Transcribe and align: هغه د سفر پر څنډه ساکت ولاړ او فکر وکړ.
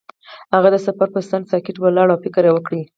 هغه 0.53 0.69
د 0.71 0.77
سفر 0.85 1.07
پر 1.13 1.23
څنډه 1.29 1.49
ساکت 1.51 1.75
ولاړ 1.79 2.07
او 2.11 2.17
فکر 2.25 2.43
وکړ. 2.51 2.73